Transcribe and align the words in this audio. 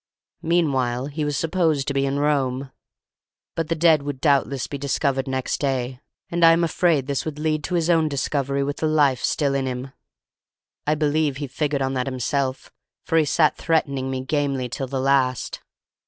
Meanwhile 0.41 1.05
he 1.13 1.23
was 1.23 1.37
supposed 1.37 1.87
to 1.87 1.93
be 1.93 2.07
in 2.07 2.17
Rome. 2.17 2.71
But 3.53 3.67
the 3.67 3.75
dead 3.75 4.01
would 4.01 4.19
doubtless 4.19 4.65
be 4.65 4.79
discovered 4.79 5.27
next 5.27 5.59
day, 5.61 5.99
and 6.31 6.43
I 6.43 6.53
am 6.53 6.63
afraid 6.63 7.05
this 7.05 7.23
would 7.23 7.37
lead 7.37 7.63
to 7.65 7.75
his 7.75 7.87
own 7.87 8.09
discovery 8.09 8.63
with 8.63 8.77
the 8.77 8.87
life 8.87 9.23
still 9.23 9.53
in 9.53 9.67
him. 9.67 9.91
I 10.87 10.95
believe 10.95 11.37
he 11.37 11.45
figured 11.45 11.83
on 11.83 11.93
that 11.93 12.07
himself, 12.07 12.71
for 13.05 13.15
he 13.15 13.25
sat 13.25 13.57
threatening 13.57 14.09
me 14.09 14.21
gamely 14.25 14.67
till 14.69 14.87
the 14.87 14.99
last. 14.99 15.61